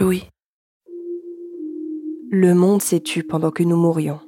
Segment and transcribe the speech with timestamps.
[0.00, 0.28] Louis.
[2.30, 4.20] Le monde s'est tu pendant que nous mourions.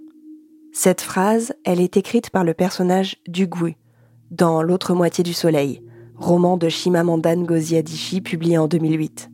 [0.73, 3.77] Cette phrase, elle est écrite par le personnage d'Ugui
[4.33, 5.81] dans L'autre moitié du soleil,
[6.17, 9.31] roman de Chimamanda Ngozi Adichie publié en 2008.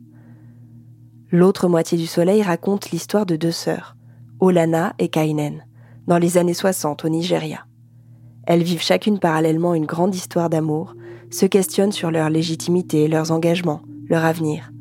[1.31, 3.95] L'autre moitié du soleil raconte l'histoire de deux sœurs,
[4.39, 5.65] Olana et Kainen,
[6.05, 7.65] dans les années 60 au Nigeria.
[8.45, 10.93] Elles vivent chacune parallèlement une grande histoire d'amour,
[11.31, 14.71] se questionnent sur leur légitimité, leurs engagements, leur avenir.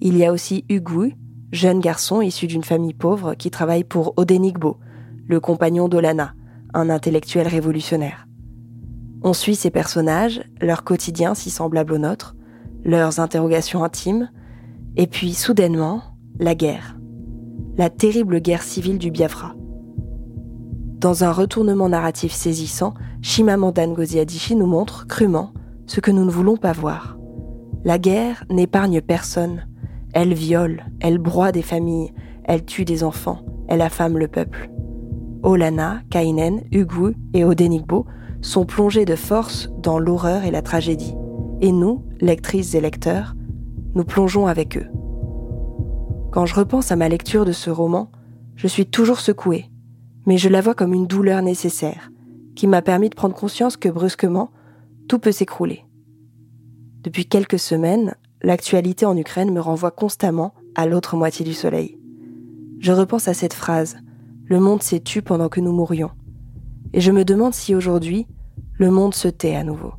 [0.00, 1.16] Il y a aussi Ugu,
[1.52, 4.78] jeune garçon issu d'une famille pauvre qui travaille pour Odenigbo,
[5.26, 6.34] le compagnon d'Olana,
[6.72, 8.28] un intellectuel révolutionnaire.
[9.22, 12.36] On suit ces personnages, leur quotidien si semblable au nôtre,
[12.84, 14.30] leurs interrogations intimes,
[14.96, 16.02] et puis soudainement,
[16.38, 16.96] la guerre.
[17.76, 19.54] La terrible guerre civile du Biafra.
[20.98, 25.52] Dans un retournement narratif saisissant, Shimamanda Ngozi nous montre crûment
[25.86, 27.18] ce que nous ne voulons pas voir.
[27.84, 29.67] La guerre n'épargne personne,
[30.20, 34.68] elle viole, elle broie des familles, elle tue des enfants, elle affame le peuple.
[35.44, 38.04] Olana, Kainen, Ugu et Odenigbo
[38.42, 41.14] sont plongés de force dans l'horreur et la tragédie.
[41.60, 43.36] Et nous, lectrices et lecteurs,
[43.94, 44.88] nous plongeons avec eux.
[46.32, 48.10] Quand je repense à ma lecture de ce roman,
[48.56, 49.66] je suis toujours secouée,
[50.26, 52.10] mais je la vois comme une douleur nécessaire,
[52.56, 54.50] qui m'a permis de prendre conscience que brusquement,
[55.06, 55.84] tout peut s'écrouler.
[57.02, 61.98] Depuis quelques semaines, l'actualité en Ukraine me renvoie constamment à l'autre moitié du soleil.
[62.78, 63.96] Je repense à cette phrase
[64.46, 66.10] Le monde s'est tu pendant que nous mourions.
[66.92, 68.26] Et je me demande si aujourd'hui,
[68.74, 69.92] le monde se tait à nouveau.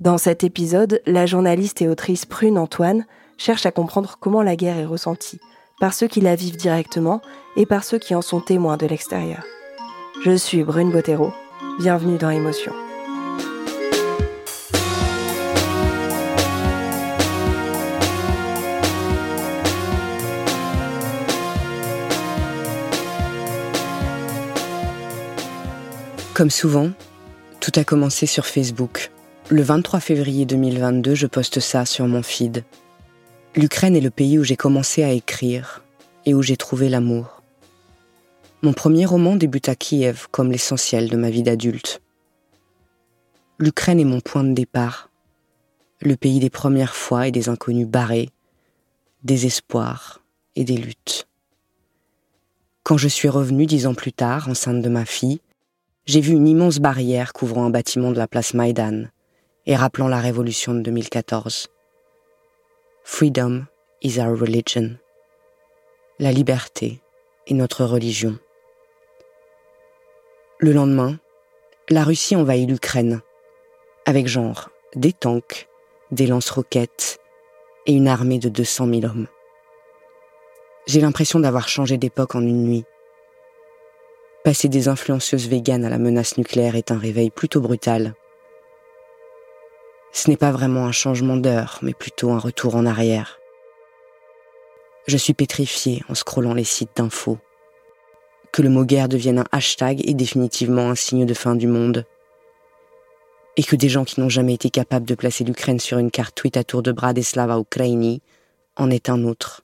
[0.00, 3.06] Dans cet épisode, la journaliste et autrice Prune Antoine
[3.38, 5.38] cherche à comprendre comment la guerre est ressentie
[5.80, 7.20] par ceux qui la vivent directement
[7.56, 9.42] et par ceux qui en sont témoins de l'extérieur.
[10.24, 11.32] Je suis Brune Bottero.
[11.80, 12.72] Bienvenue dans Émotion.
[26.34, 26.90] Comme souvent,
[27.60, 29.10] tout a commencé sur Facebook.
[29.50, 32.64] Le 23 février 2022, je poste ça sur mon feed.
[33.54, 35.84] L'Ukraine est le pays où j'ai commencé à écrire
[36.24, 37.42] et où j'ai trouvé l'amour.
[38.62, 42.00] Mon premier roman débute à Kiev comme l'essentiel de ma vie d'adulte.
[43.58, 45.10] L'Ukraine est mon point de départ,
[46.00, 48.30] le pays des premières fois et des inconnus barrés,
[49.22, 50.22] des espoirs
[50.56, 51.28] et des luttes.
[52.84, 55.42] Quand je suis revenue dix ans plus tard, enceinte de ma fille,
[56.04, 59.04] j'ai vu une immense barrière couvrant un bâtiment de la place Maïdan
[59.66, 61.68] et rappelant la révolution de 2014.
[63.04, 63.66] Freedom
[64.02, 64.96] is our religion.
[66.18, 67.00] La liberté
[67.46, 68.38] est notre religion.
[70.58, 71.18] Le lendemain,
[71.88, 73.20] la Russie envahit l'Ukraine,
[74.06, 75.68] avec genre des tanks,
[76.10, 77.18] des lance-roquettes
[77.86, 79.26] et une armée de 200 000 hommes.
[80.86, 82.84] J'ai l'impression d'avoir changé d'époque en une nuit.
[84.44, 88.14] Passer des influenceuses véganes à la menace nucléaire est un réveil plutôt brutal.
[90.12, 93.38] Ce n'est pas vraiment un changement d'heure, mais plutôt un retour en arrière.
[95.06, 97.38] Je suis pétrifié en scrollant les sites d'infos.
[98.52, 102.04] Que le mot guerre devienne un hashtag est définitivement un signe de fin du monde.
[103.56, 106.34] Et que des gens qui n'ont jamais été capables de placer l'Ukraine sur une carte
[106.34, 108.22] tweet à tour de bras des Ukraini
[108.76, 109.62] en est un autre.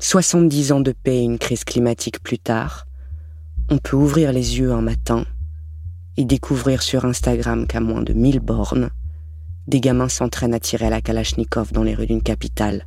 [0.00, 2.86] 70 ans de paix et une crise climatique plus tard,
[3.70, 5.24] on peut ouvrir les yeux un matin
[6.16, 8.90] et découvrir sur Instagram qu'à moins de 1000 bornes,
[9.66, 12.86] des gamins s'entraînent à tirer à la Kalachnikov dans les rues d'une capitale.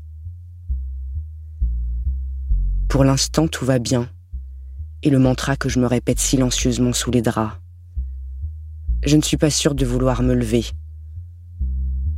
[2.88, 4.10] Pour l'instant, tout va bien,
[5.04, 7.58] et le mantra que je me répète silencieusement sous les draps.
[9.04, 10.66] Je ne suis pas sûre de vouloir me lever.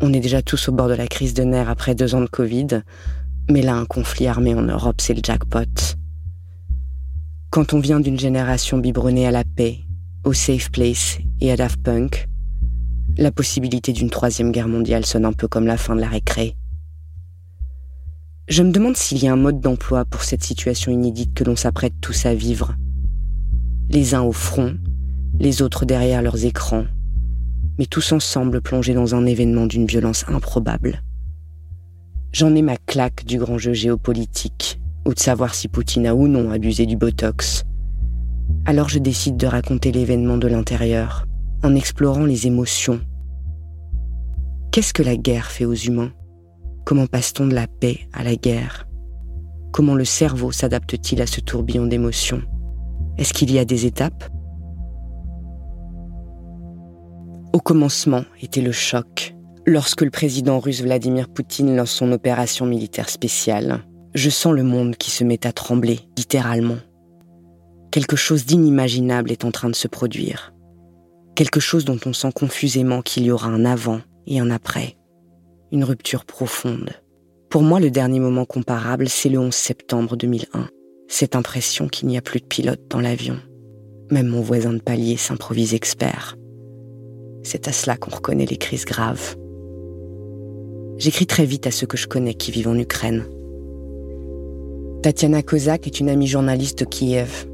[0.02, 2.28] On est déjà tous au bord de la crise de nerfs après deux ans de
[2.28, 2.84] Covid,
[3.50, 5.98] mais là, un conflit armé en Europe, c'est le jackpot.
[7.52, 9.80] Quand on vient d'une génération biberonnée à la paix,
[10.24, 12.28] au safe place et à Daft Punk,
[13.18, 16.56] la possibilité d'une troisième guerre mondiale sonne un peu comme la fin de la récré.
[18.48, 21.56] Je me demande s'il y a un mode d'emploi pour cette situation inédite que l'on
[21.56, 22.76] s'apprête tous à vivre.
[23.90, 24.78] Les uns au front,
[25.40, 26.86] les autres derrière leurs écrans,
[27.80, 31.02] mais tous ensemble plongés dans un événement d'une violence improbable.
[32.32, 36.28] J'en ai ma claque du grand jeu géopolitique, ou de savoir si Poutine a ou
[36.28, 37.64] non abusé du Botox.
[38.66, 41.26] Alors je décide de raconter l'événement de l'intérieur,
[41.64, 43.00] en explorant les émotions.
[44.72, 46.12] Qu'est-ce que la guerre fait aux humains?
[46.86, 48.88] Comment passe-t-on de la paix à la guerre?
[49.72, 52.42] Comment le cerveau s'adapte-t-il à ce tourbillon d'émotions?
[53.18, 54.30] Est-ce qu'il y a des étapes?
[57.54, 59.36] Au commencement était le choc,
[59.72, 63.84] Lorsque le président russe Vladimir Poutine lance son opération militaire spéciale,
[64.16, 66.78] je sens le monde qui se met à trembler, littéralement.
[67.92, 70.54] Quelque chose d'inimaginable est en train de se produire.
[71.36, 74.98] Quelque chose dont on sent confusément qu'il y aura un avant et un après.
[75.72, 76.90] Une rupture profonde.
[77.50, 80.70] Pour moi, le dernier moment comparable, c'est le 11 septembre 2001.
[81.08, 83.38] Cette impression qu'il n'y a plus de pilote dans l'avion.
[84.12, 86.36] Même mon voisin de palier s'improvise expert.
[87.44, 89.36] C'est à cela qu'on reconnaît les crises graves.
[90.98, 93.26] J'écris très vite à ceux que je connais qui vivent en Ukraine.
[95.02, 97.48] Tatiana Kozak est une amie journaliste Kiev.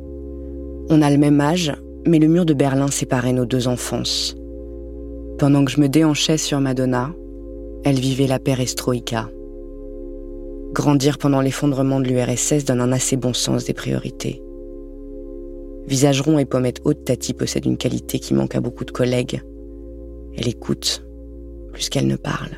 [0.89, 1.71] On a le même âge,
[2.07, 4.35] mais le mur de Berlin séparait nos deux enfances.
[5.37, 7.13] Pendant que je me déhanchais sur Madonna,
[7.83, 9.29] elle vivait la perestroïka.
[10.73, 14.41] Grandir pendant l'effondrement de l'URSS donne un assez bon sens des priorités.
[15.85, 19.43] Visage rond et pommette haute, Tati possède une qualité qui manque à beaucoup de collègues.
[20.35, 21.05] Elle écoute,
[21.71, 22.53] plus qu'elle ne parle.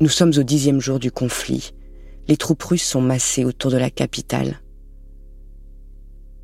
[0.00, 1.72] Nous sommes au dixième jour du conflit.
[2.28, 4.60] Les troupes russes sont massées autour de la capitale.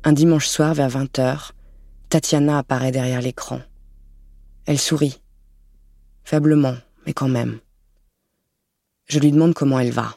[0.03, 1.51] Un dimanche soir, vers 20h,
[2.09, 3.59] Tatiana apparaît derrière l'écran.
[4.65, 5.21] Elle sourit.
[6.23, 7.59] Faiblement, mais quand même.
[9.05, 10.15] Je lui demande comment elle va.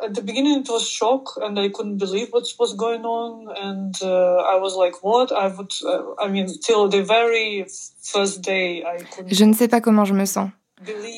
[0.00, 3.92] At the beginning, it was shock, and I couldn't believe what was going on, and
[4.00, 7.66] uh, I was like, "What?" I would, uh, I mean, till the very
[8.00, 9.34] first day, I couldn't.
[9.34, 10.50] Je ne sais pas comment je me sens.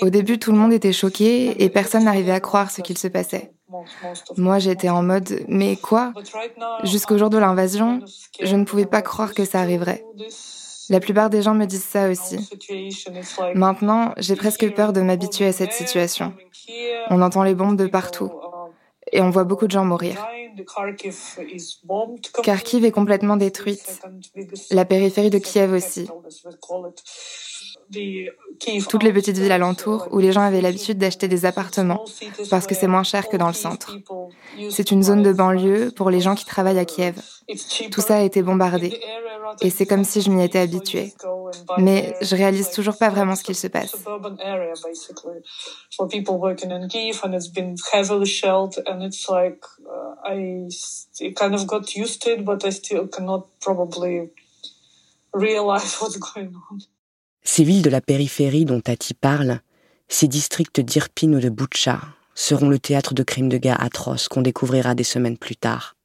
[0.02, 3.08] Au début, tout le monde était choqué et personne n'arrivait à croire ce qu'il se
[3.08, 3.52] passait.
[4.36, 6.12] Moi, j'étais en mode mais quoi?
[6.84, 8.00] Jusqu'au jour de l'invasion,
[8.40, 10.04] je ne pouvais pas croire que ça arriverait.
[10.88, 12.50] La plupart des gens me disent ça aussi.
[13.54, 16.34] Maintenant, j'ai presque peur de m'habituer à cette situation.
[17.10, 18.32] On entend les bombes de partout
[19.12, 20.26] et on voit beaucoup de gens mourir.
[22.42, 24.00] Kharkiv est complètement détruite.
[24.70, 26.08] La périphérie de Kiev aussi.
[28.88, 32.04] Toutes les petites villes alentours où les gens avaient l'habitude d'acheter des appartements
[32.50, 33.96] parce que c'est moins cher que dans le centre.
[34.70, 37.20] C'est une zone de banlieue pour les gens qui travaillent à Kiev.
[37.90, 39.00] Tout ça a été bombardé
[39.60, 41.12] et c'est comme si je m'y étais habituée.
[41.78, 43.96] Mais je réalise toujours pas vraiment ce qu'il se passe.
[57.42, 59.60] Ces villes de la périphérie dont Tati parle,
[60.08, 62.00] ces districts d'Irpin ou de Butcha,
[62.34, 65.96] seront le théâtre de crimes de guerre atroces qu'on découvrira des semaines plus tard.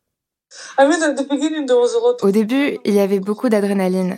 [2.22, 4.18] Au début, il y avait beaucoup d'adrénaline.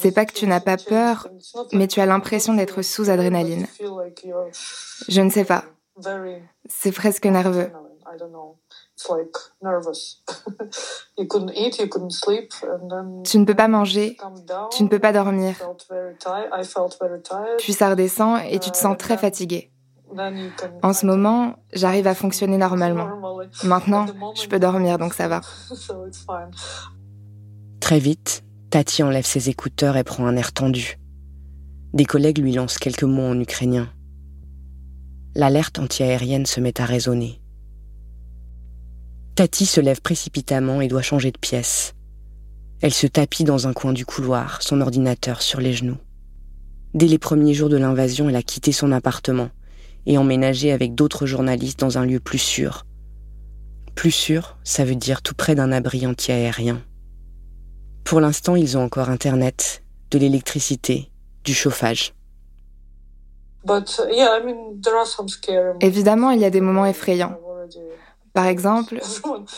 [0.00, 1.28] C'est pas que tu n'as pas peur,
[1.72, 3.66] mais tu as l'impression d'être sous adrénaline.
[5.08, 5.64] Je ne sais pas.
[6.68, 7.70] C'est presque nerveux.
[13.24, 14.16] Tu ne peux pas manger,
[14.72, 15.54] tu ne peux pas dormir.
[17.58, 19.70] Puis ça redescend et tu te sens très fatigué.
[20.82, 23.08] En ce moment, j'arrive à fonctionner normalement.
[23.64, 25.40] Maintenant, je peux dormir, donc ça va.
[27.80, 30.98] Très vite, Tati enlève ses écouteurs et prend un air tendu.
[31.94, 33.88] Des collègues lui lancent quelques mots en ukrainien.
[35.34, 37.37] L'alerte antiaérienne se met à résonner.
[39.38, 41.94] Tati se lève précipitamment et doit changer de pièce.
[42.80, 45.96] Elle se tapit dans un coin du couloir, son ordinateur sur les genoux.
[46.92, 49.50] Dès les premiers jours de l'invasion, elle a quitté son appartement
[50.06, 52.84] et emménagé avec d'autres journalistes dans un lieu plus sûr.
[53.94, 56.82] Plus sûr, ça veut dire tout près d'un abri antiaérien.
[58.02, 61.12] Pour l'instant, ils ont encore Internet, de l'électricité,
[61.44, 62.12] du chauffage.
[65.80, 67.38] Évidemment, il y a des moments effrayants.
[68.38, 69.00] Par exemple,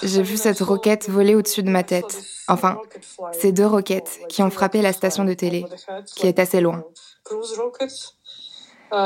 [0.02, 2.22] j'ai vu cette roquette voler au-dessus de ma tête.
[2.48, 2.78] Enfin,
[3.38, 5.66] ces deux roquettes qui ont frappé la station de télé,
[6.16, 6.82] qui est assez loin.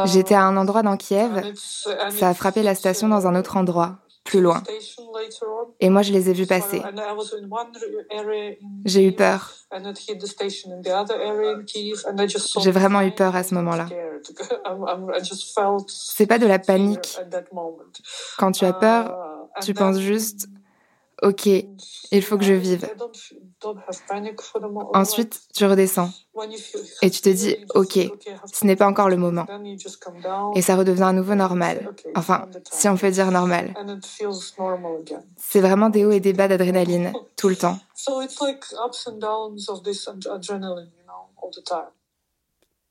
[0.05, 3.97] J'étais à un endroit dans Kiev, ça a frappé la station dans un autre endroit,
[4.23, 4.63] plus loin.
[5.81, 6.81] Et moi, je les ai vus passer.
[8.85, 9.55] J'ai eu peur.
[12.61, 13.89] J'ai vraiment eu peur à ce moment-là.
[15.89, 17.19] C'est pas de la panique.
[18.39, 20.49] Quand tu as peur, tu penses juste,
[21.23, 22.89] ok, il faut que je vive.
[24.95, 26.11] Ensuite, tu redescends
[27.03, 27.99] et tu te dis, ok,
[28.53, 29.47] ce n'est pas encore le moment.
[30.55, 31.95] Et ça redevient à nouveau normal.
[32.15, 33.75] Enfin, si on peut dire normal.
[35.37, 37.79] C'est vraiment des hauts et des bas d'adrénaline, tout le temps.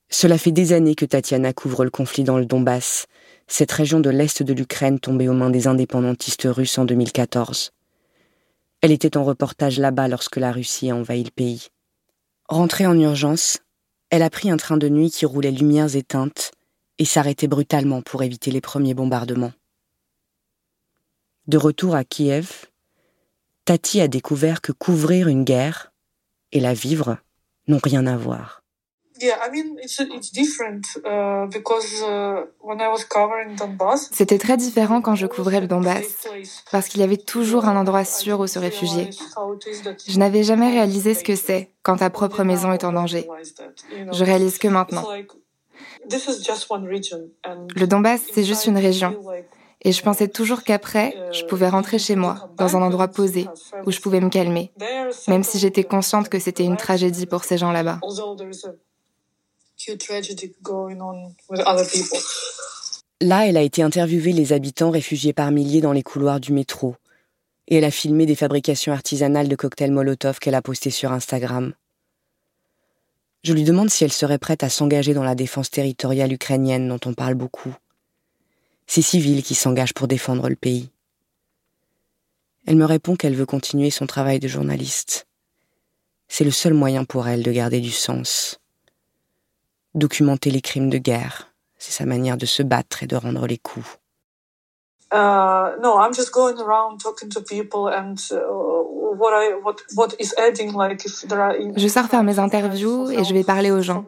[0.09, 3.07] Cela fait des années que Tatiana couvre le conflit dans le Donbass,
[3.47, 7.71] cette région de l'Est de l'Ukraine tombée aux mains des indépendantistes russes en 2014.
[8.81, 11.67] Elle était en reportage là-bas lorsque la Russie a envahi le pays.
[12.47, 13.59] Rentrée en urgence,
[14.09, 16.51] elle a pris un train de nuit qui roulait lumières éteintes
[16.97, 19.53] et s'arrêtait brutalement pour éviter les premiers bombardements.
[21.47, 22.67] De retour à Kiev,
[23.65, 25.91] Tati a découvert que couvrir une guerre
[26.51, 27.17] et la vivre
[27.67, 28.62] n'ont rien à voir.
[34.11, 36.27] C'était très différent quand je couvrais le Donbass,
[36.71, 39.09] parce qu'il y avait toujours un endroit sûr où se réfugier.
[40.07, 43.27] Je n'avais jamais réalisé ce que c'est quand ta propre maison est en danger.
[44.11, 45.07] Je réalise que maintenant.
[47.75, 49.15] Le Donbass, c'est juste une région.
[49.85, 53.47] Et je pensais toujours qu'après, je pouvais rentrer chez moi, dans un endroit posé,
[53.85, 54.71] où je pouvais me calmer,
[55.27, 57.99] même si j'étais consciente que c'était une tragédie pour ces gens là-bas.
[63.21, 66.95] Là, elle a été interviewer les habitants réfugiés par milliers dans les couloirs du métro.
[67.67, 71.73] Et elle a filmé des fabrications artisanales de cocktails Molotov qu'elle a postées sur Instagram.
[73.43, 76.99] Je lui demande si elle serait prête à s'engager dans la défense territoriale ukrainienne dont
[77.05, 77.73] on parle beaucoup
[78.87, 80.89] ces civils qui s'engagent pour défendre le pays.
[82.65, 85.27] Elle me répond qu'elle veut continuer son travail de journaliste.
[86.27, 88.59] C'est le seul moyen pour elle de garder du sens.
[89.95, 93.59] Documenter les crimes de guerre, c'est sa manière de se battre et de rendre les
[93.59, 93.99] coups.
[95.11, 96.57] Uh, no, I'm just going
[101.75, 104.05] je sors faire mes interviews et je vais parler aux gens.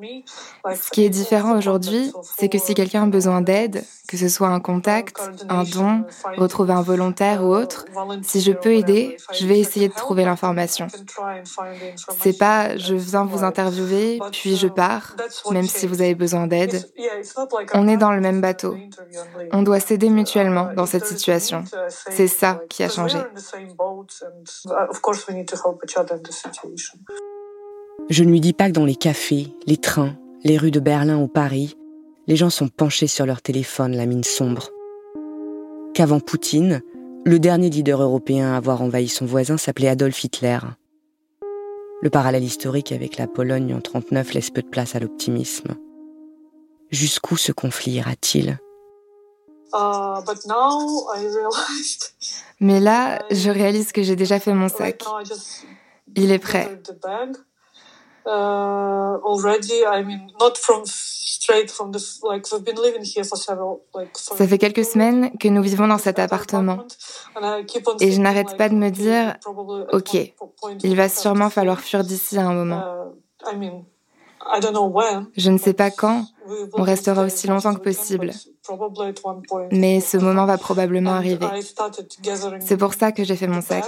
[0.74, 4.50] Ce qui est différent aujourd'hui, c'est que si quelqu'un a besoin d'aide, que ce soit
[4.50, 5.18] un contact,
[5.50, 6.04] un don,
[6.38, 7.86] retrouver un volontaire ou autre,
[8.22, 10.88] si je peux aider, je vais essayer de trouver l'information.
[12.20, 15.16] C'est pas je viens vous interviewer, puis je pars,
[15.52, 16.90] même si vous avez besoin d'aide.
[17.74, 18.76] On est dans le même bateau.
[19.52, 21.64] On doit s'aider mutuellement dans cette situation.
[21.90, 23.18] C'est ça qui a changé.
[28.10, 31.18] Je ne lui dis pas que dans les cafés, les trains, les rues de Berlin
[31.18, 31.76] ou Paris,
[32.28, 34.70] les gens sont penchés sur leur téléphone, la mine sombre.
[35.94, 36.82] Qu'avant Poutine,
[37.26, 40.60] le dernier leader européen à avoir envahi son voisin s'appelait Adolf Hitler.
[42.02, 45.76] Le parallèle historique avec la Pologne en 39 laisse peu de place à l'optimisme.
[46.92, 48.60] Jusqu'où ce conflit ira-t-il?
[52.60, 55.04] Mais là, je réalise que j'ai déjà fait mon sac.
[56.16, 56.80] Il est prêt.
[64.14, 66.80] Ça fait quelques semaines que nous vivons dans cet appartement
[68.00, 69.36] et je n'arrête pas de me dire,
[69.92, 70.18] OK,
[70.84, 72.84] il va sûrement falloir fuir d'ici à un moment.
[75.36, 76.26] Je ne sais pas quand,
[76.74, 78.32] on restera aussi longtemps que possible.
[79.72, 81.48] Mais ce moment va probablement arriver.
[82.60, 83.86] C'est pour ça que j'ai fait mon sac.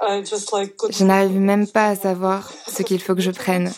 [0.00, 3.72] Je n'arrive même pas à savoir ce qu'il faut que je prenne.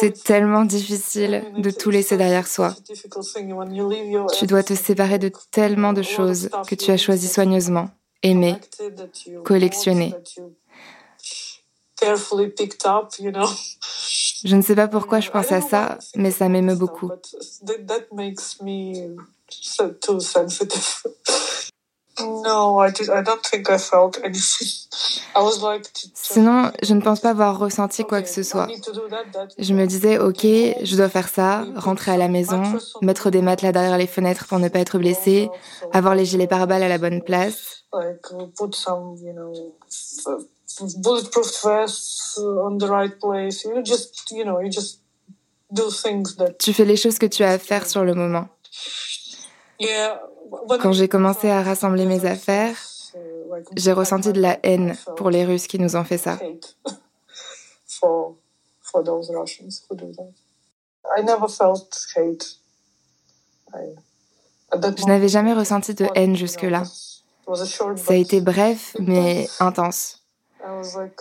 [0.00, 2.74] C'est tellement difficile de tout laisser derrière soi.
[4.38, 7.90] Tu dois te séparer de tellement de choses que tu as choisies soigneusement,
[8.22, 8.56] aimer,
[9.44, 10.14] collectionner.
[14.44, 17.10] Je ne sais pas pourquoi je pense à ça, mais ça m'émeut beaucoup.
[26.14, 28.68] Sinon, je ne pense pas avoir ressenti quoi que ce soit.
[29.58, 32.62] Je me disais, ok, je dois faire ça, rentrer à la maison,
[33.02, 35.48] mettre des matelas derrière les fenêtres pour ne pas être blessé,
[35.92, 37.84] avoir les gilets pare-balles à la bonne place.
[46.58, 48.48] Tu fais les choses que tu as à faire sur le moment.
[50.80, 52.76] Quand j'ai commencé à rassembler mes affaires,
[53.76, 56.38] j'ai ressenti de la haine pour les Russes qui nous ont fait ça.
[64.96, 66.82] Je n'avais jamais ressenti de haine jusque-là.
[67.54, 70.23] Ça a été bref, mais intense.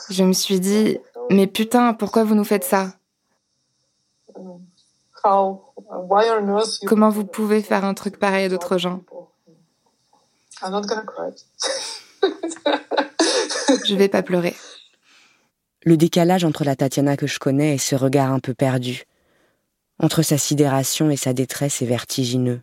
[0.10, 0.98] Je me suis dit,
[1.30, 2.94] mais putain, pourquoi vous nous faites ça?
[6.86, 9.02] Comment vous pouvez faire un truc pareil à d'autres gens?
[13.86, 14.56] Je vais pas pleurer.
[15.84, 19.04] Le décalage entre la Tatiana que je connais et ce regard un peu perdu,
[20.00, 22.62] entre sa sidération et sa détresse est vertigineux.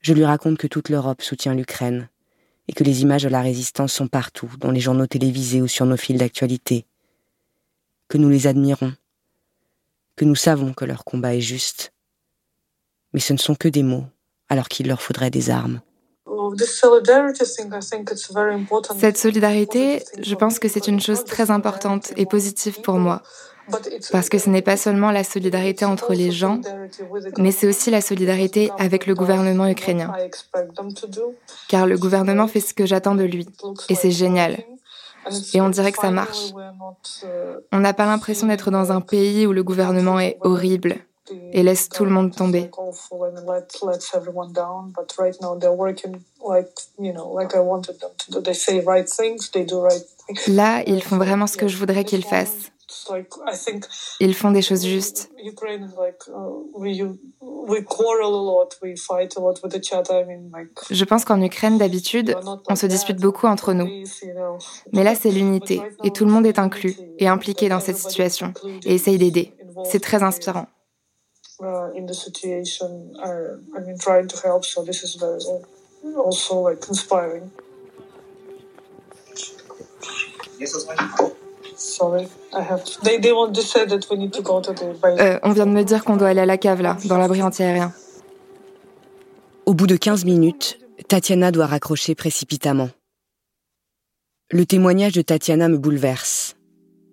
[0.00, 2.08] Je lui raconte que toute l'Europe soutient l'Ukraine
[2.68, 5.86] et que les images de la résistance sont partout, dans les journaux télévisés ou sur
[5.86, 6.86] nos fils d'actualité,
[8.08, 8.92] que nous les admirons,
[10.16, 11.92] que nous savons que leur combat est juste.
[13.12, 14.04] Mais ce ne sont que des mots,
[14.48, 15.80] alors qu'il leur faudrait des armes.
[18.98, 23.22] Cette solidarité, je pense que c'est une chose très importante et positive pour moi,
[24.12, 26.60] Parce que ce n'est pas seulement la solidarité entre les gens,
[27.38, 30.12] mais c'est aussi la solidarité avec le gouvernement ukrainien.
[31.68, 33.46] Car le gouvernement fait ce que j'attends de lui.
[33.88, 34.58] Et c'est génial.
[35.54, 36.52] Et on dirait que ça marche.
[37.72, 40.96] On n'a pas l'impression d'être dans un pays où le gouvernement est horrible
[41.52, 42.70] et laisse tout le monde tomber.
[50.46, 52.70] Là, ils font vraiment ce que je voudrais qu'ils fassent.
[54.20, 55.30] Ils font des choses justes.
[60.90, 62.36] Je pense qu'en Ukraine, d'habitude,
[62.68, 63.88] on se dispute beaucoup entre nous.
[64.92, 68.52] Mais là, c'est l'unité, et tout le monde est inclus et impliqué dans cette situation,
[68.84, 69.54] et essaye d'aider.
[69.84, 70.66] C'est très inspirant.
[85.04, 87.42] Euh, on vient de me dire qu'on doit aller à la cave, là, dans l'abri
[87.42, 87.92] antiaérien.
[89.64, 92.90] Au bout de 15 minutes, Tatiana doit raccrocher précipitamment.
[94.50, 96.56] Le témoignage de Tatiana me bouleverse.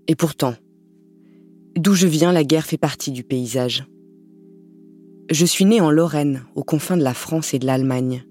[0.07, 0.55] Et pourtant,
[1.75, 3.85] d'où je viens, la guerre fait partie du paysage.
[5.29, 8.25] Je suis née en Lorraine, aux confins de la France et de l'Allemagne.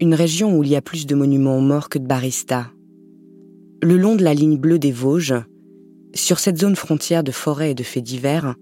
[0.00, 2.66] Une région où il y a plus de monuments aux morts que de baristas,
[3.82, 5.34] le long de la ligne bleue des Vosges,
[6.14, 8.56] sur cette zone frontière de forêts et de faits divers,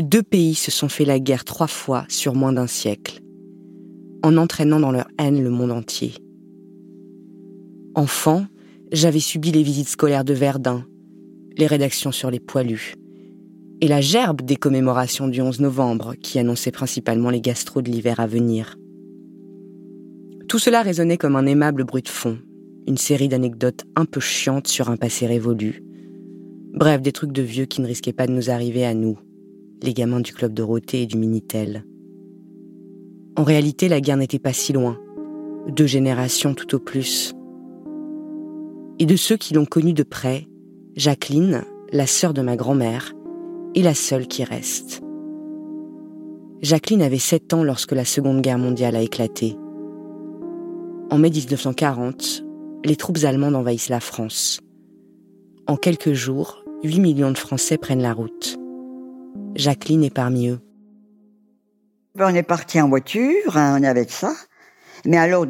[0.00, 3.20] deux pays se sont fait la guerre trois fois sur moins d'un siècle,
[4.22, 6.14] en entraînant dans leur haine le monde entier.
[7.94, 8.46] Enfant,
[8.92, 10.84] j'avais subi les visites scolaires de Verdun,
[11.56, 12.94] les rédactions sur les poilus,
[13.80, 18.18] et la gerbe des commémorations du 11 novembre qui annonçait principalement les gastros de l'hiver
[18.18, 18.76] à venir.
[20.48, 22.38] Tout cela résonnait comme un aimable bruit de fond,
[22.86, 25.82] une série d'anecdotes un peu chiantes sur un passé révolu.
[26.72, 29.18] Bref, des trucs de vieux qui ne risquaient pas de nous arriver à nous,
[29.82, 31.84] les gamins du club Dorothée et du Minitel.
[33.36, 34.98] En réalité, la guerre n'était pas si loin,
[35.68, 37.34] deux générations tout au plus.
[38.98, 40.46] Et de ceux qui l'ont connue de près,
[40.94, 43.12] Jacqueline, la sœur de ma grand-mère,
[43.74, 45.02] est la seule qui reste.
[46.62, 49.56] Jacqueline avait 7 ans lorsque la Seconde Guerre mondiale a éclaté.
[51.10, 52.45] En mai 1940,
[52.86, 54.60] les troupes allemandes envahissent la France.
[55.66, 58.56] En quelques jours, 8 millions de Français prennent la route.
[59.56, 60.60] Jacqueline est parmi eux.
[62.18, 64.32] On est parti en voiture, hein, on avait ça.
[65.04, 65.46] Mais alors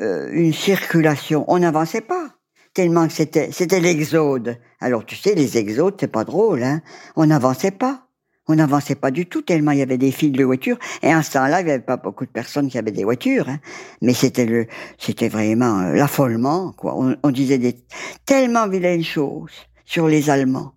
[0.00, 2.30] euh, une circulation, on n'avançait pas.
[2.72, 4.56] Tellement que c'était, c'était l'exode.
[4.80, 6.80] Alors tu sais, les exodes, c'est pas drôle, hein.
[7.16, 8.06] On n'avançait pas.
[8.52, 10.76] On n'avançait pas du tout tellement il y avait des files de voitures.
[11.02, 13.48] Et à ce temps-là, il n'y avait pas beaucoup de personnes qui avaient des voitures.
[13.48, 13.60] Hein.
[14.02, 14.66] Mais c'était le,
[14.98, 16.94] c'était vraiment euh, l'affolement, quoi.
[17.22, 17.78] On, disait des
[18.26, 19.52] tellement vilaines choses
[19.86, 20.74] sur les Allemands,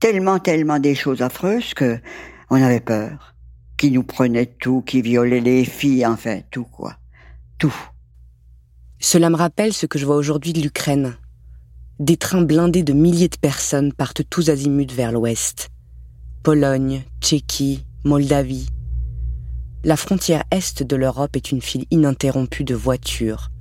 [0.00, 2.00] tellement, tellement des choses affreuses que
[2.50, 3.36] on avait peur,
[3.76, 6.96] qui nous prenaient tout, qui violaient les filles, enfin tout quoi,
[7.56, 7.74] tout.
[8.98, 11.14] Cela me rappelle ce que je vois aujourd'hui de l'Ukraine.
[12.00, 15.71] Des trains blindés de milliers de personnes partent tous azimuts vers l'ouest
[16.42, 18.66] Pologne, Tchéquie, Moldavie.
[19.84, 23.52] La frontière est de l'Europe est une file ininterrompue de voitures,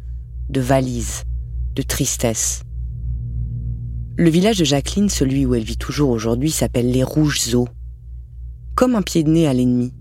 [0.50, 1.22] de valises,
[1.76, 2.64] de tristesse.
[4.18, 7.68] Le village de Jacqueline, celui où elle vit toujours aujourd'hui, s'appelle les Rouges Eaux.
[8.74, 9.94] Comme un pied de nez à l'ennemi.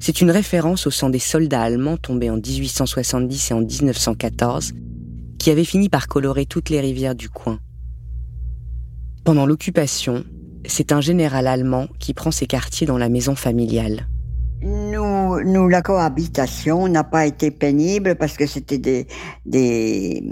[0.00, 4.72] C'est une référence au sang des soldats allemands tombés en 1870 et en 1914,
[5.38, 7.60] qui avaient fini par colorer toutes les rivières du coin.
[9.22, 10.24] Pendant l'occupation,
[10.66, 14.06] c'est un général allemand qui prend ses quartiers dans la maison familiale.
[14.62, 19.06] Nous, nous la cohabitation n'a pas été pénible parce que c'était des,
[19.44, 20.22] des,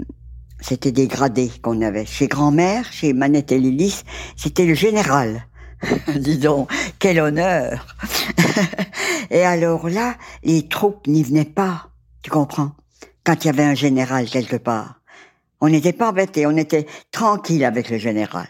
[0.59, 2.05] c'était des gradés qu'on avait.
[2.05, 4.03] Chez grand-mère, chez Manette et Lilis,
[4.35, 5.45] c'était le général.
[6.15, 7.85] Dis donc, quel honneur.
[9.29, 11.89] et alors là, les troupes n'y venaient pas.
[12.21, 12.71] Tu comprends?
[13.23, 15.01] Quand il y avait un général quelque part.
[15.61, 18.47] On n'était pas embêtés, on était tranquille avec le général.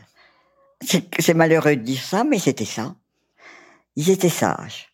[1.19, 2.95] C'est malheureux de dire ça, mais c'était ça.
[3.95, 4.89] Ils étaient sages.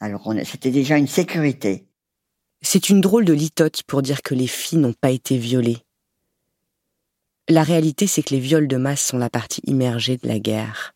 [0.00, 1.86] Alors c'était déjà une sécurité.
[2.62, 5.78] C'est une drôle de litote pour dire que les filles n'ont pas été violées.
[7.48, 10.94] La réalité, c'est que les viols de masse sont la partie immergée de la guerre.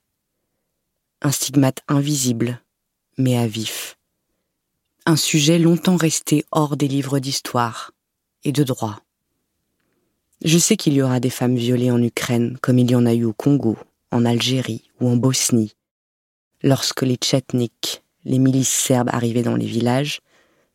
[1.22, 2.62] Un stigmate invisible,
[3.18, 3.98] mais à vif.
[5.06, 7.92] Un sujet longtemps resté hors des livres d'histoire
[8.44, 9.00] et de droit.
[10.44, 13.14] Je sais qu'il y aura des femmes violées en Ukraine, comme il y en a
[13.14, 13.78] eu au Congo,
[14.14, 15.74] en Algérie ou en Bosnie.
[16.62, 20.20] Lorsque les Tchetniks, les milices serbes arrivaient dans les villages,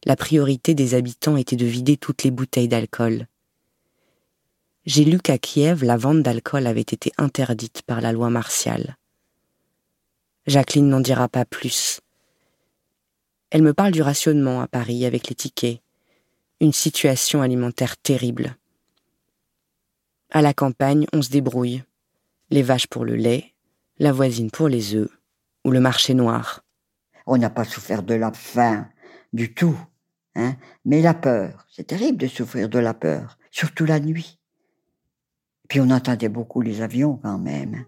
[0.05, 3.27] la priorité des habitants était de vider toutes les bouteilles d'alcool.
[4.85, 8.97] J'ai lu qu'à Kiev, la vente d'alcool avait été interdite par la loi martiale.
[10.45, 12.01] Jacqueline n'en dira pas plus.
[13.51, 15.81] Elle me parle du rationnement à Paris avec les tickets,
[16.59, 18.57] une situation alimentaire terrible.
[20.29, 21.83] À la campagne, on se débrouille.
[22.51, 23.53] Les vaches pour le lait,
[23.99, 25.11] la voisine pour les œufs,
[25.65, 26.65] ou le marché noir.
[27.27, 28.89] On n'a pas souffert de la faim
[29.33, 29.77] du tout,
[30.35, 34.39] hein, mais la peur, c'est terrible de souffrir de la peur, surtout la nuit.
[35.67, 37.85] Puis on entendait beaucoup les avions quand même.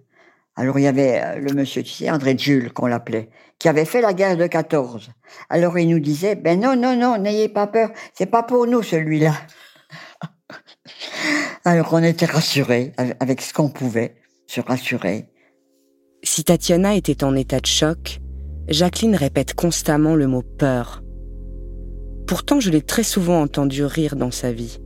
[0.56, 3.86] Alors il y avait euh, le monsieur, tu sais, André Jules qu'on l'appelait, qui avait
[3.86, 5.10] fait la guerre de 14.
[5.50, 8.84] Alors il nous disait, ben non, non, non, n'ayez pas peur, c'est pas pour nous
[8.84, 9.34] celui-là.
[11.66, 14.21] Alors on était rassurés avec ce qu'on pouvait
[14.60, 15.28] rassurer.
[16.24, 18.20] Si Tatiana était en état de choc,
[18.68, 21.02] Jacqueline répète constamment le mot peur.
[22.28, 24.80] Pourtant, je l'ai très souvent entendu rire dans sa vie.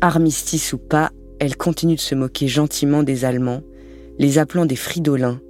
[0.00, 3.62] Armistice ou pas, elle continue de se moquer gentiment des Allemands,
[4.18, 5.40] les appelant des fridolins,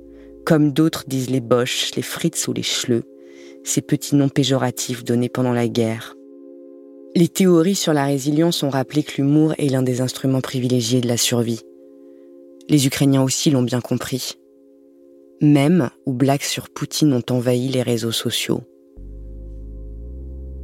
[0.45, 3.05] comme d'autres disent les Boches, les Fritz ou les Schleux,
[3.65, 6.15] ces petits noms péjoratifs donnés pendant la guerre.
[7.17, 11.09] Les théories sur la résilience ont rappelé que l'humour est l'un des instruments privilégiés de
[11.09, 11.61] la survie.
[12.71, 14.39] Les Ukrainiens aussi l'ont bien compris.
[15.43, 18.63] Même où blagues sur Poutine ont envahi les réseaux sociaux.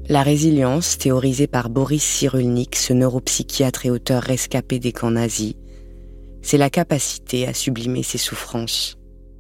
[0.09, 5.55] La résilience, théorisée par Boris Cyrulnik, ce neuropsychiatre et auteur rescapé des camps nazis,
[6.43, 8.97] c'est la capacité à sublimer ses souffrances.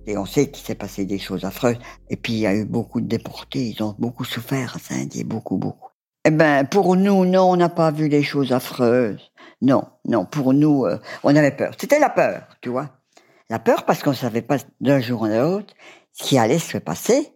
[0.08, 1.78] Et on sait qu'il s'est passé des choses affreuses.
[2.10, 5.22] Et puis il y a eu beaucoup de déportés, ils ont beaucoup souffert, ça, dit
[5.22, 5.90] beaucoup, beaucoup.
[6.24, 9.30] Eh ben, pour nous, non, on n'a pas vu des choses affreuses.
[9.62, 11.74] Non, non, pour nous, euh, on avait peur.
[11.78, 12.90] C'était la peur, tu vois.
[13.48, 15.74] La peur parce qu'on savait pas d'un jour à l'autre
[16.16, 17.32] ce qui allait se passer.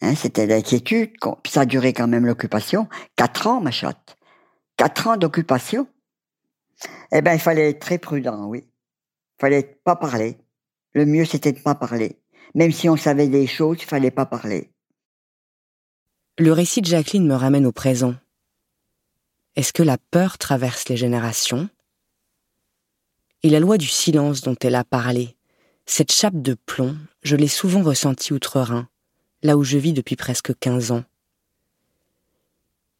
[0.00, 1.12] Hein, c'était l'inquiétude.
[1.46, 2.88] Ça a duré quand même l'occupation.
[3.14, 4.18] Quatre ans, ma chatte.
[4.76, 5.86] Quatre ans d'occupation.
[7.12, 8.64] Eh ben, il fallait être très prudent, oui.
[8.64, 10.38] Il fallait pas parler.
[10.94, 12.20] Le mieux, c'était de pas parler.
[12.54, 14.72] Même si on savait des choses, il fallait pas parler.
[16.38, 18.14] Le récit de Jacqueline me ramène au présent.
[19.54, 21.68] Est-ce que la peur traverse les générations?
[23.42, 25.36] Et la loi du silence dont elle a parlé,
[25.84, 28.88] cette chape de plomb, je l'ai souvent ressentie outre-Rhin,
[29.42, 31.04] là où je vis depuis presque quinze ans.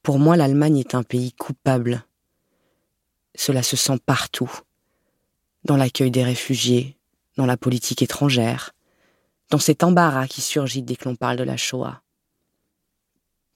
[0.03, 2.05] Pour moi, l'Allemagne est un pays coupable.
[3.35, 4.51] Cela se sent partout.
[5.65, 6.99] Dans l'accueil des réfugiés,
[7.37, 8.75] dans la politique étrangère,
[9.49, 12.02] dans cet embarras qui surgit dès que l'on parle de la Shoah.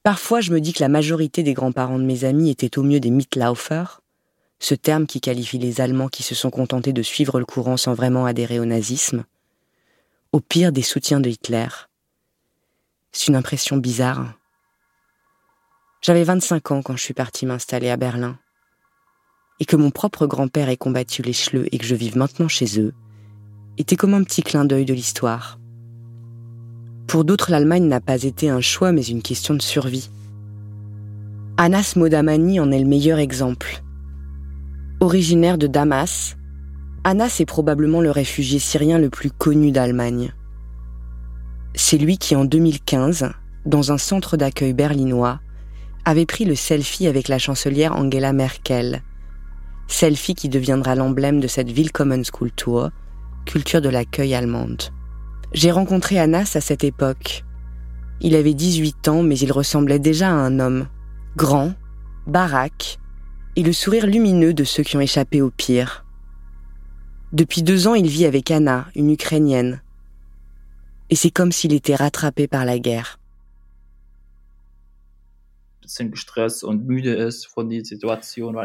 [0.07, 3.01] Parfois, je me dis que la majorité des grands-parents de mes amis étaient au mieux
[3.01, 3.83] des Mitlaufer,
[4.57, 7.93] ce terme qui qualifie les Allemands qui se sont contentés de suivre le courant sans
[7.93, 9.25] vraiment adhérer au nazisme,
[10.31, 11.67] au pire des soutiens de Hitler.
[13.11, 14.35] C'est une impression bizarre.
[15.99, 18.39] J'avais 25 ans quand je suis partie m'installer à Berlin.
[19.59, 22.79] Et que mon propre grand-père ait combattu les Schleux et que je vive maintenant chez
[22.79, 22.93] eux,
[23.77, 25.59] était comme un petit clin d'œil de l'histoire.
[27.07, 30.09] Pour d'autres, l'Allemagne n'a pas été un choix, mais une question de survie.
[31.55, 33.81] Anas Modamani en est le meilleur exemple.
[34.99, 36.35] Originaire de Damas,
[37.05, 40.33] Anas est probablement le réfugié syrien le plus connu d'Allemagne.
[41.75, 43.31] C'est lui qui, en 2015,
[43.65, 45.39] dans un centre d'accueil berlinois,
[46.03, 49.01] avait pris le selfie avec la chancelière Angela Merkel.
[49.87, 52.89] Selfie qui deviendra l'emblème de cette Willkommen School Tour,
[53.45, 54.91] culture de l'accueil allemande.
[55.53, 57.45] J'ai rencontré Anas à cette époque.
[58.19, 60.87] Il avait 18 ans, mais il ressemblait déjà à un homme.
[61.35, 61.73] Grand,
[62.25, 62.99] baraque,
[63.55, 66.05] et le sourire lumineux de ceux qui ont échappé au pire.
[67.31, 69.81] Depuis deux ans, il vit avec Anna, une Ukrainienne.
[71.09, 73.19] Et c'est comme s'il était rattrapé par la guerre.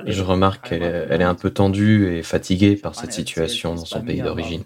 [0.07, 4.03] Je remarque qu'elle est, est un peu tendue et fatiguée par cette situation dans son
[4.03, 4.63] pays d'origine.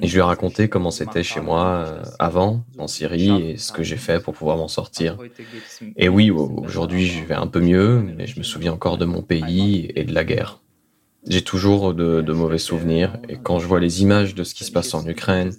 [0.00, 3.72] Et je lui ai raconté comment c'était chez moi euh, avant, en Syrie, et ce
[3.72, 5.18] que j'ai fait pour pouvoir m'en sortir.
[5.96, 9.22] Et oui, aujourd'hui je vais un peu mieux, mais je me souviens encore de mon
[9.22, 10.61] pays et de la guerre.
[11.28, 14.72] J'ai toujours de, mauvais souvenirs et quand je vois les images de ce qui se
[14.72, 15.52] passe en Ukraine,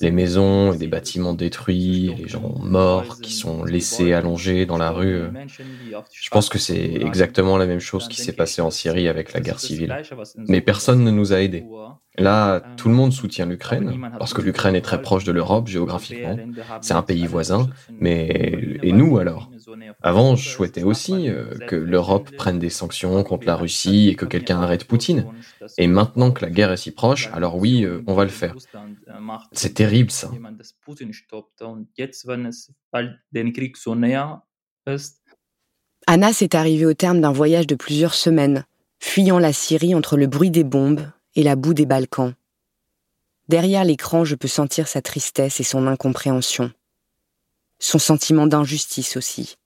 [0.00, 4.90] les maisons et des bâtiments détruits, les gens morts qui sont laissés allongés dans la
[4.90, 5.22] rue,
[6.12, 9.40] je pense que c'est exactement la même chose qui s'est passé en Syrie avec la
[9.40, 9.96] guerre civile.
[10.36, 11.64] Mais personne ne nous a aidés.
[12.18, 16.36] Là, tout le monde soutient l'Ukraine parce que l'Ukraine est très proche de l'Europe géographiquement.
[16.80, 17.68] C'est un pays voisin.
[18.00, 19.50] Mais et nous alors
[20.02, 24.24] avant, je souhaitais aussi euh, que l'Europe prenne des sanctions contre la Russie et que
[24.24, 25.26] quelqu'un arrête Poutine.
[25.78, 28.54] Et maintenant que la guerre est si proche, alors oui, euh, on va le faire.
[29.52, 30.30] C'est terrible ça.
[36.06, 38.64] Anas est arrivé au terme d'un voyage de plusieurs semaines,
[39.00, 42.34] fuyant la Syrie entre le bruit des bombes et la boue des Balkans.
[43.48, 46.72] Derrière l'écran, je peux sentir sa tristesse et son incompréhension.
[47.78, 49.56] Son sentiment d'injustice aussi.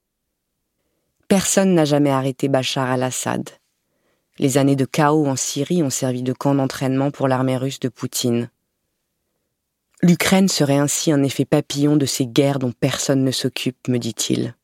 [1.28, 3.48] Personne n'a jamais arrêté Bachar al-Assad.
[4.38, 7.88] Les années de chaos en Syrie ont servi de camp d'entraînement pour l'armée russe de
[7.88, 8.50] Poutine.
[10.02, 14.54] L'Ukraine serait ainsi un effet papillon de ces guerres dont personne ne s'occupe, me dit-il.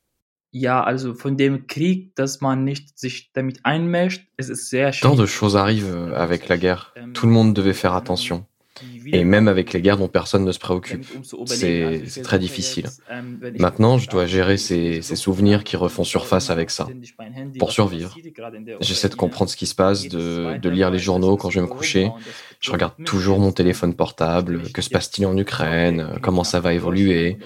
[5.00, 6.94] Tant de choses arrivent avec la guerre.
[7.14, 8.46] Tout le monde devait faire attention
[9.12, 11.04] et même avec les guerres dont personne ne se préoccupe.
[11.46, 12.86] C'est très difficile.
[13.58, 16.86] Maintenant, je dois gérer ces, souvenirs qui refont surface avec ça,
[17.58, 18.16] pour survivre.
[18.80, 21.66] J'essaie de comprendre ce qui se passe, de, de lire les journaux quand je vais
[21.66, 22.10] me coucher.
[22.60, 27.38] Je regarde toujours mon téléphone portable, que se passe-t-il en Ukraine, comment ça va évoluer,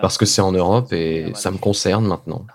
[0.00, 2.46] parce que c'est en Europe et ça me concerne maintenant.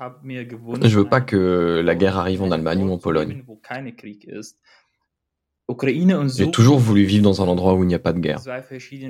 [0.82, 3.44] Je veux pas que la guerre arrive en Allemagne ou en Pologne.
[6.38, 8.42] J'ai toujours voulu vivre dans un endroit où il n'y a pas de guerre.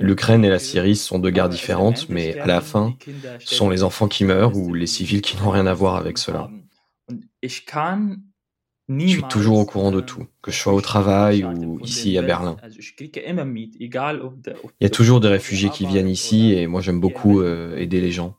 [0.00, 2.96] L'Ukraine et la Syrie sont deux guerres différentes, mais à la fin,
[3.40, 6.16] ce sont les enfants qui meurent ou les civils qui n'ont rien à voir avec
[6.18, 6.50] cela.
[8.88, 12.22] Je suis toujours au courant de tout, que je sois au travail ou ici à
[12.22, 12.56] Berlin.
[14.80, 18.00] Il y a toujours des réfugiés qui viennent ici et moi j'aime beaucoup euh, aider
[18.00, 18.36] les gens.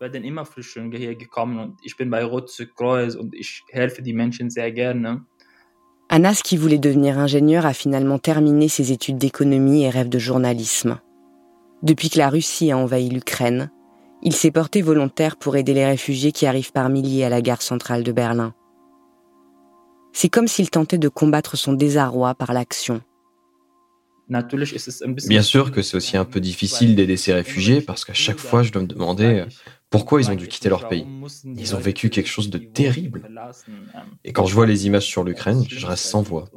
[6.10, 11.00] Anas, qui voulait devenir ingénieur, a finalement terminé ses études d'économie et rêve de journalisme.
[11.84, 13.70] Depuis que la Russie a envahi l'Ukraine,
[14.24, 17.62] il s'est porté volontaire pour aider les réfugiés qui arrivent par milliers à la gare
[17.62, 18.54] centrale de Berlin.
[20.14, 23.02] C'est comme s'il tentait de combattre son désarroi par l'action.
[24.30, 28.64] Bien sûr que c'est aussi un peu difficile d'aider ces réfugiés parce qu'à chaque fois
[28.64, 29.46] je dois me demander
[29.90, 31.06] pourquoi ils ont dû quitter leur pays.
[31.46, 33.30] Ils ont vécu quelque chose de terrible.
[34.24, 36.50] Et quand je vois les images sur l'Ukraine, je reste sans voix.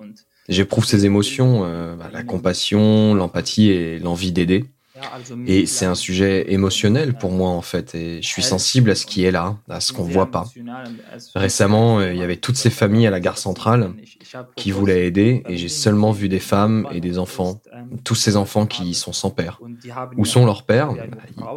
[0.49, 4.65] J'éprouve ces émotions, euh, bah, la compassion, l'empathie et l'envie d'aider.
[5.47, 9.07] Et c'est un sujet émotionnel pour moi en fait, et je suis sensible à ce
[9.07, 10.47] qui est là, à ce qu'on voit pas.
[11.35, 13.93] Récemment, euh, il y avait toutes ces familles à la gare centrale
[14.57, 17.61] qui voulaient aider, et j'ai seulement vu des femmes et des enfants,
[18.05, 19.61] tous ces enfants qui sont sans père.
[20.17, 20.95] Où sont leurs pères?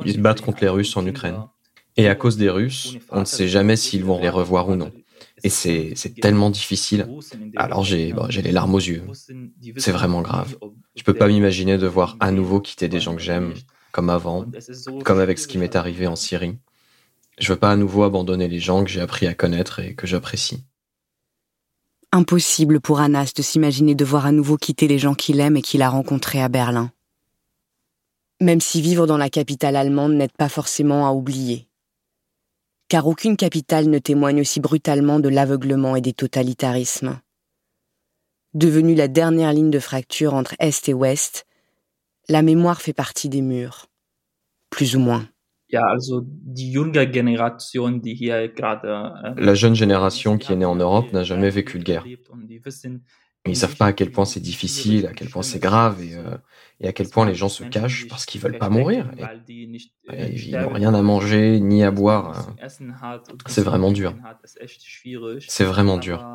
[0.05, 1.37] Ils se battent contre les Russes en Ukraine.
[1.95, 4.91] Et à cause des Russes, on ne sait jamais s'ils vont les revoir ou non.
[5.43, 7.07] Et c'est tellement difficile.
[7.57, 9.03] Alors j'ai les larmes aux yeux.
[9.77, 10.57] C'est vraiment grave.
[10.95, 13.53] Je peux pas m'imaginer de voir à nouveau quitter des gens que j'aime,
[13.91, 14.45] comme avant,
[15.03, 16.57] comme avec ce qui m'est arrivé en Syrie.
[17.39, 20.07] Je veux pas à nouveau abandonner les gens que j'ai appris à connaître et que
[20.07, 20.63] j'apprécie.
[22.11, 25.81] Impossible pour Anas de s'imaginer devoir à nouveau quitter les gens qu'il aime et qu'il
[25.81, 26.91] a rencontrés à Berlin.
[28.39, 31.67] Même si vivre dans la capitale allemande n'aide pas forcément à oublier
[32.87, 37.19] car aucune capitale ne témoigne aussi brutalement de l'aveuglement et des totalitarismes.
[38.53, 41.45] Devenue la dernière ligne de fracture entre Est et Ouest,
[42.29, 43.87] la mémoire fait partie des murs,
[44.69, 45.27] plus ou moins.
[45.73, 45.79] Äh,
[49.37, 52.05] la jeune génération qui est née en Europe n'a jamais vécu de guerre.
[53.45, 56.37] Ils savent pas à quel point c'est difficile, à quel point c'est grave et, euh,
[56.79, 59.11] et, à quel point les gens se cachent parce qu'ils veulent pas mourir.
[60.13, 62.55] Et, ils n'ont rien à manger ni à boire.
[63.47, 64.15] C'est vraiment dur.
[65.47, 66.25] C'est vraiment dur.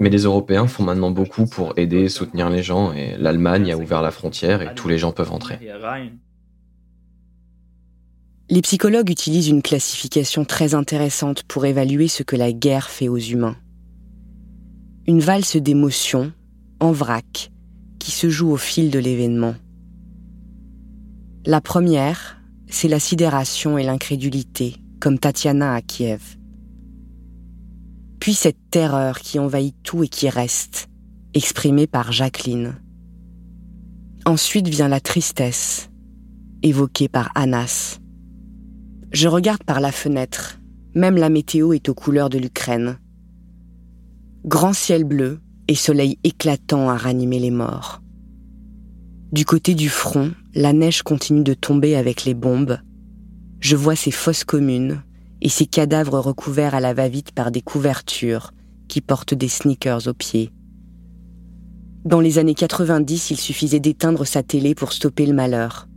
[0.00, 3.76] Mais les Européens font maintenant beaucoup pour aider et soutenir les gens et l'Allemagne a
[3.76, 5.58] ouvert la frontière et tous les gens peuvent entrer.
[8.48, 13.16] Les psychologues utilisent une classification très intéressante pour évaluer ce que la guerre fait aux
[13.16, 13.56] humains.
[15.08, 16.32] Une valse d'émotions,
[16.78, 17.50] en vrac,
[17.98, 19.56] qui se joue au fil de l'événement.
[21.44, 26.36] La première, c'est la sidération et l'incrédulité, comme Tatiana à Kiev.
[28.20, 30.88] Puis cette terreur qui envahit tout et qui reste,
[31.34, 32.80] exprimée par Jacqueline.
[34.24, 35.90] Ensuite vient la tristesse,
[36.62, 37.98] évoquée par Anas.
[39.12, 40.58] Je regarde par la fenêtre.
[40.94, 42.98] Même la météo est aux couleurs de l'Ukraine.
[44.44, 48.02] Grand ciel bleu et soleil éclatant à ranimer les morts.
[49.32, 52.78] Du côté du front, la neige continue de tomber avec les bombes.
[53.60, 55.02] Je vois ces fosses communes
[55.42, 58.52] et ces cadavres recouverts à la va-vite par des couvertures
[58.88, 60.52] qui portent des sneakers aux pieds.
[62.04, 65.88] Dans les années 90, il suffisait d'éteindre sa télé pour stopper le malheur.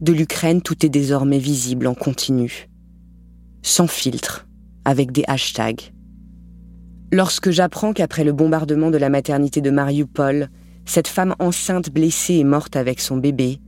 [0.00, 2.70] De l'Ukraine, tout est désormais visible en continu.
[3.62, 4.48] Sans filtre,
[4.86, 5.92] avec des hashtags.
[7.12, 10.48] Lorsque j'apprends qu'après le bombardement de la maternité de Mariupol,
[10.86, 13.60] cette femme enceinte blessée est morte avec son bébé,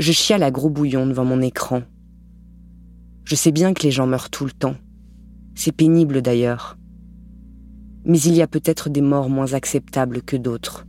[0.00, 1.82] je chiale à gros bouillon devant mon écran.
[3.24, 4.76] Je sais bien que les gens meurent tout le temps.
[5.54, 6.78] C'est pénible d'ailleurs.
[8.04, 10.84] Mais il y a peut-être des morts moins acceptables que d'autres.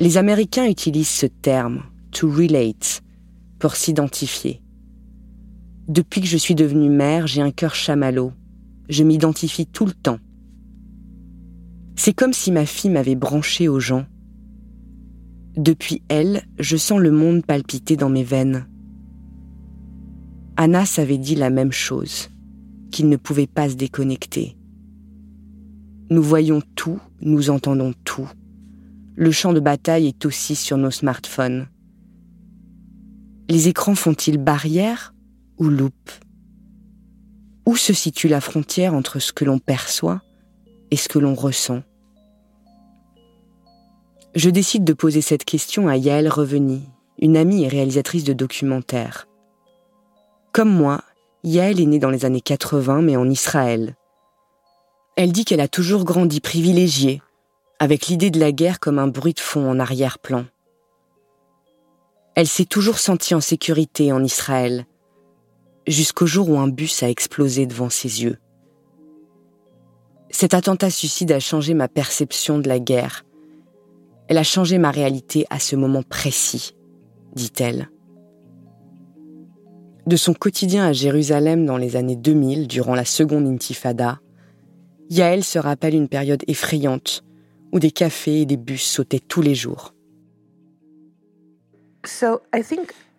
[0.00, 3.02] Les Américains utilisent ce terme, to relate,
[3.58, 4.62] pour s'identifier.
[5.88, 8.32] Depuis que je suis devenue mère, j'ai un cœur chamallow.
[8.88, 10.18] Je m'identifie tout le temps.
[11.96, 14.06] C'est comme si ma fille m'avait branché aux gens.
[15.56, 18.66] Depuis elle, je sens le monde palpiter dans mes veines.
[20.56, 22.30] Anna avait dit la même chose,
[22.90, 24.56] qu'il ne pouvait pas se déconnecter.
[26.10, 28.28] Nous voyons tout, nous entendons tout.
[29.16, 31.66] Le champ de bataille est aussi sur nos smartphones.
[33.50, 35.12] Les écrans font-ils barrière
[35.58, 36.12] ou loupe?
[37.66, 40.22] Où se situe la frontière entre ce que l'on perçoit
[40.92, 41.82] et ce que l'on ressent?
[44.36, 46.84] Je décide de poser cette question à Yael Reveni,
[47.18, 49.26] une amie et réalisatrice de documentaires.
[50.52, 51.02] Comme moi,
[51.42, 53.96] Yael est née dans les années 80 mais en Israël.
[55.16, 57.20] Elle dit qu'elle a toujours grandi privilégiée,
[57.80, 60.44] avec l'idée de la guerre comme un bruit de fond en arrière-plan.
[62.34, 64.86] Elle s'est toujours sentie en sécurité en Israël,
[65.86, 68.38] jusqu'au jour où un bus a explosé devant ses yeux.
[70.30, 73.24] Cet attentat suicide a changé ma perception de la guerre.
[74.28, 76.76] Elle a changé ma réalité à ce moment précis,
[77.34, 77.90] dit-elle.
[80.06, 84.20] De son quotidien à Jérusalem dans les années 2000, durant la seconde intifada,
[85.10, 87.24] Yael se rappelle une période effrayante
[87.72, 89.94] où des cafés et des bus sautaient tous les jours.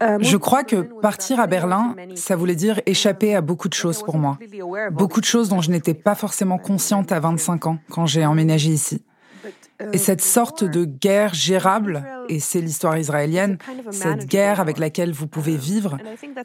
[0.02, 4.02] Uh, Je crois que partir à Berlin, ça voulait dire échapper à beaucoup de choses
[4.02, 4.40] pour moi.
[4.92, 8.72] Beaucoup de choses dont je n'étais pas forcément consciente à 25 ans quand j'ai emménagé
[8.72, 9.04] ici.
[9.94, 13.58] Et cette sorte de guerre gérable, et c'est l'histoire israélienne,
[13.92, 15.98] cette guerre avec laquelle vous pouvez vivre,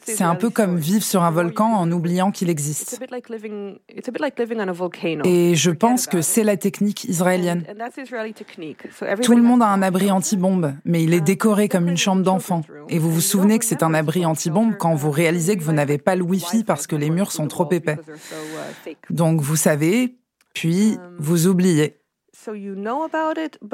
[0.03, 3.01] c'est un peu comme vivre sur un volcan en oubliant qu'il existe.
[5.25, 7.65] Et je pense que c'est la technique israélienne.
[9.23, 12.63] Tout le monde a un abri anti-bombe, mais il est décoré comme une chambre d'enfant.
[12.89, 15.99] Et vous vous souvenez que c'est un abri anti-bombe quand vous réalisez que vous n'avez
[15.99, 17.99] pas le Wi-Fi parce que les murs sont trop épais.
[19.11, 20.17] Donc vous savez,
[20.55, 21.99] puis vous oubliez.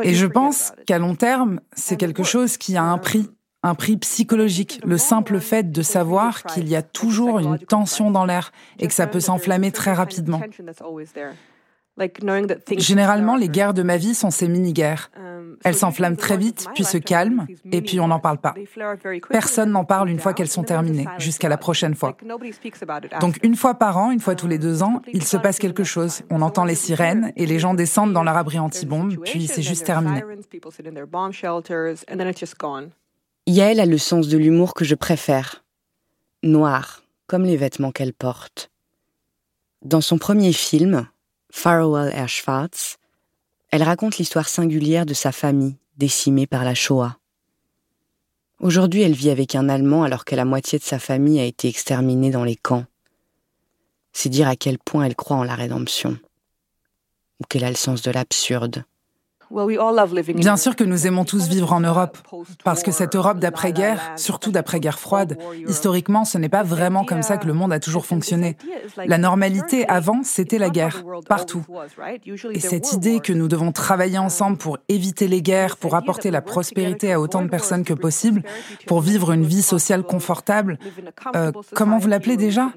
[0.02, 3.30] Et je pense qu'à long terme, c'est quelque chose qui a un prix,
[3.62, 4.80] un prix psychologique.
[4.84, 8.94] Le simple fait de savoir qu'il y a toujours une tension dans l'air et que
[8.94, 10.40] ça peut s'enflammer très rapidement.
[12.78, 15.10] Généralement, les guerres de ma vie sont ces mini-guerres.
[15.16, 18.54] Um, elles s'enflamment très vite, puis se calment, et puis on n'en parle pas.
[19.28, 22.16] Personne n'en parle une fois qu'elles sont terminées, jusqu'à la prochaine fois.
[23.20, 25.84] Donc une fois par an, une fois tous les deux ans, il se passe quelque
[25.84, 26.22] chose.
[26.30, 29.84] On entend les sirènes, et les gens descendent dans leur abri anti-bombe, puis c'est juste
[29.84, 30.22] terminé.
[33.46, 35.64] Yael a le sens de l'humour que je préfère.
[36.42, 38.70] Noir, comme les vêtements qu'elle porte.
[39.82, 41.08] Dans son premier film,
[41.54, 42.96] Farewell Herr Schwarz,
[43.70, 47.18] elle raconte l'histoire singulière de sa famille, décimée par la Shoah.
[48.58, 51.68] Aujourd'hui, elle vit avec un Allemand alors que la moitié de sa famille a été
[51.68, 52.86] exterminée dans les camps.
[54.12, 56.18] C'est dire à quel point elle croit en la rédemption,
[57.38, 58.84] ou qu'elle a le sens de l'absurde.
[60.34, 62.18] Bien sûr que nous aimons tous vivre en Europe,
[62.64, 65.36] parce que cette Europe d'après-guerre, surtout d'après-guerre froide,
[65.68, 68.56] historiquement, ce n'est pas vraiment comme ça que le monde a toujours fonctionné.
[68.96, 71.64] La normalité avant, c'était la guerre, partout.
[72.52, 76.40] Et cette idée que nous devons travailler ensemble pour éviter les guerres, pour apporter la
[76.40, 78.42] prospérité à autant de personnes que possible,
[78.86, 80.78] pour vivre une vie sociale confortable,
[81.36, 82.70] euh, comment vous l'appelez déjà?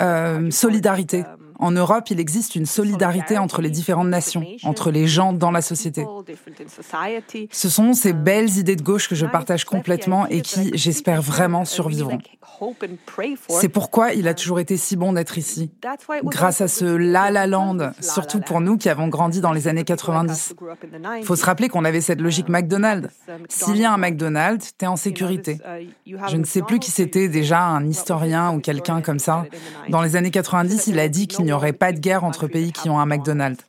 [0.00, 1.24] Euh, Solidarité.
[1.60, 5.62] En Europe, il existe une solidarité entre les différentes nations, entre les gens dans la
[5.62, 6.04] société.
[7.52, 11.64] Ce sont ces belles idées de gauche que je partage complètement et qui, j'espère vraiment,
[11.64, 12.18] survivront.
[13.48, 15.70] C'est pourquoi il a toujours été si bon d'être ici.
[16.24, 19.84] Grâce à ce La La Land, surtout pour nous qui avons grandi dans les années
[19.84, 20.54] 90.
[21.18, 23.08] Il faut se rappeler qu'on avait cette logique McDonald's.
[23.48, 25.58] S'il y a un McDonald's, t'es en sécurité.
[26.06, 29.44] Je ne sais plus qui c'était déjà, un historien ou quelqu'un comme ça.
[29.88, 32.72] Dans les années 90, il a dit qu'il n'y aurait pas de guerre entre pays
[32.72, 33.64] qui ont un McDonald's.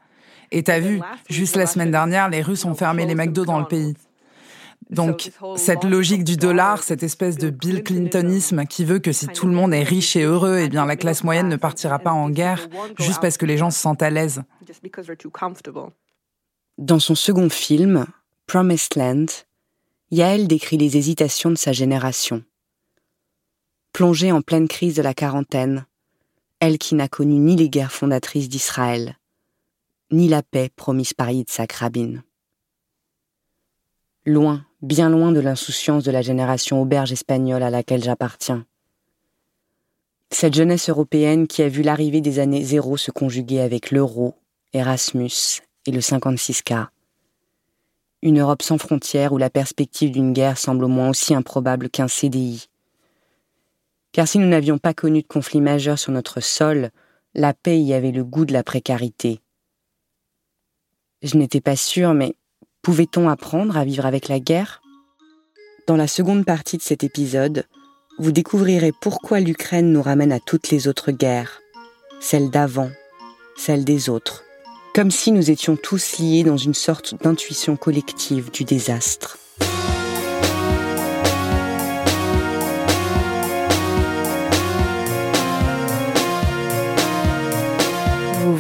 [0.51, 3.65] Et t'as vu, juste la semaine dernière, les Russes ont fermé les McDo dans le
[3.65, 3.95] pays.
[4.89, 9.47] Donc, cette logique du dollar, cette espèce de Bill Clintonisme qui veut que si tout
[9.47, 12.29] le monde est riche et heureux, eh bien, la classe moyenne ne partira pas en
[12.29, 12.67] guerre
[12.99, 14.41] juste parce que les gens se sentent à l'aise.
[16.77, 18.05] Dans son second film,
[18.47, 19.27] Promised Land,
[20.09, 22.43] Yael décrit les hésitations de sa génération.
[23.93, 25.85] Plongée en pleine crise de la quarantaine,
[26.61, 29.17] elle qui n'a connu ni les guerres fondatrices d'Israël,
[30.11, 32.23] ni la paix promise par Yitzhak Rabin.
[34.27, 38.65] Loin, bien loin de l'insouciance de la génération auberge espagnole à laquelle j'appartiens.
[40.29, 44.35] Cette jeunesse européenne qui a vu l'arrivée des années zéro se conjuguer avec l'euro,
[44.71, 46.87] Erasmus et le 56K.
[48.21, 52.07] Une Europe sans frontières où la perspective d'une guerre semble au moins aussi improbable qu'un
[52.07, 52.69] CDI.
[54.11, 56.91] Car si nous n'avions pas connu de conflit majeur sur notre sol,
[57.33, 59.39] la paix y avait le goût de la précarité.
[61.21, 62.35] Je n'étais pas sûre, mais
[62.81, 64.81] pouvait-on apprendre à vivre avec la guerre?
[65.87, 67.65] Dans la seconde partie de cet épisode,
[68.19, 71.61] vous découvrirez pourquoi l'Ukraine nous ramène à toutes les autres guerres,
[72.19, 72.91] celles d'avant,
[73.55, 74.43] celles des autres,
[74.93, 79.37] comme si nous étions tous liés dans une sorte d'intuition collective du désastre.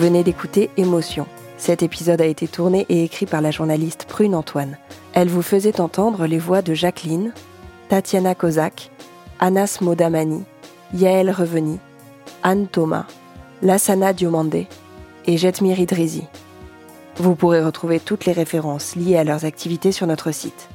[0.01, 1.27] Venez d'écouter Émotion.
[1.59, 4.79] Cet épisode a été tourné et écrit par la journaliste Prune Antoine.
[5.13, 7.33] Elle vous faisait entendre les voix de Jacqueline,
[7.87, 8.89] Tatiana Kozak,
[9.39, 10.43] Anas Modamani,
[10.95, 11.77] Yael Reveni,
[12.41, 13.05] Anne Thomas,
[13.61, 14.65] Lassana Diomandé
[15.27, 16.23] et Jetmir Idrizi.
[17.17, 20.67] Vous pourrez retrouver toutes les références liées à leurs activités sur notre site.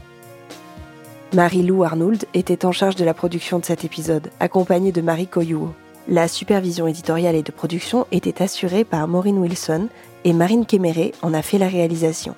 [1.35, 5.75] Marie-Lou Arnould était en charge de la production de cet épisode, accompagnée de Marie Coyouo.
[6.09, 9.89] La supervision éditoriale et de production était assurée par Maureen Wilson
[10.25, 12.37] et Marine Kéméré en a fait la réalisation.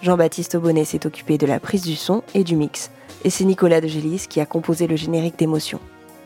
[0.00, 2.90] Jean-Baptiste Aubonnet s'est occupé de la prise du son et du mix,
[3.24, 5.78] et c'est Nicolas de Gélis qui a composé le générique d'émotion.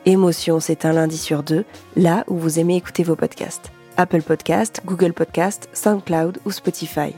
[0.05, 1.65] Émotion, c'est un lundi sur deux,
[1.97, 3.73] là où vous aimez écouter vos podcasts.
[3.97, 7.15] Apple Podcast, Google Podcast, SoundCloud ou Spotify.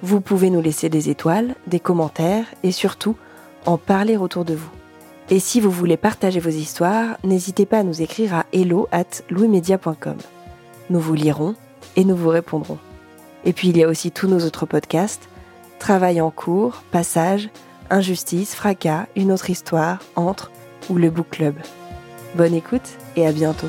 [0.00, 3.16] Vous pouvez nous laisser des étoiles, des commentaires et surtout
[3.66, 4.70] en parler autour de vous.
[5.28, 9.04] Et si vous voulez partager vos histoires, n'hésitez pas à nous écrire à hello at.
[10.88, 11.56] Nous vous lirons
[11.96, 12.78] et nous vous répondrons.
[13.44, 15.28] Et puis il y a aussi tous nos autres podcasts
[15.78, 17.50] Travail en cours, Passage,
[17.90, 20.50] Injustice, Fracas, Une autre histoire, Entre
[20.88, 21.54] ou le Book Club.
[22.34, 23.68] Bonne écoute et à bientôt.